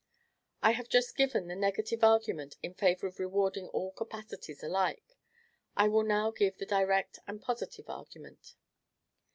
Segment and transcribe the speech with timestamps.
[0.63, 5.15] I have just given the negative argument in favor of rewarding all capacities alike;
[5.77, 8.55] I will now give the direct and positive argument.